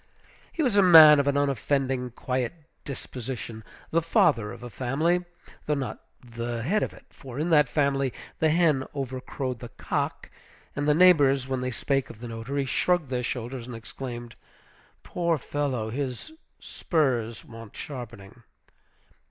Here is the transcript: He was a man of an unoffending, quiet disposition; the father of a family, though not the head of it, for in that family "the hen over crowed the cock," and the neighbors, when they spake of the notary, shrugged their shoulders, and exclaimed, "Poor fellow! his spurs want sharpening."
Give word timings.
He 0.51 0.63
was 0.63 0.75
a 0.77 0.81
man 0.81 1.19
of 1.19 1.27
an 1.27 1.37
unoffending, 1.37 2.09
quiet 2.09 2.55
disposition; 2.83 3.63
the 3.91 4.01
father 4.01 4.51
of 4.51 4.63
a 4.63 4.69
family, 4.71 5.23
though 5.67 5.75
not 5.75 5.99
the 6.27 6.63
head 6.63 6.81
of 6.81 6.91
it, 6.91 7.05
for 7.11 7.37
in 7.37 7.51
that 7.51 7.69
family 7.69 8.11
"the 8.39 8.49
hen 8.49 8.83
over 8.95 9.21
crowed 9.21 9.59
the 9.59 9.69
cock," 9.69 10.31
and 10.75 10.87
the 10.87 10.95
neighbors, 10.95 11.47
when 11.47 11.61
they 11.61 11.69
spake 11.69 12.09
of 12.09 12.19
the 12.19 12.27
notary, 12.27 12.65
shrugged 12.65 13.09
their 13.11 13.21
shoulders, 13.21 13.67
and 13.67 13.75
exclaimed, 13.75 14.33
"Poor 15.03 15.37
fellow! 15.37 15.91
his 15.91 16.31
spurs 16.59 17.45
want 17.45 17.75
sharpening." 17.75 18.41